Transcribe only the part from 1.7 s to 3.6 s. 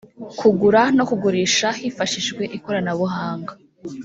hifashishijwe ikoranabuhanga